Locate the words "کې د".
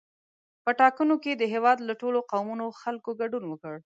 1.23-1.43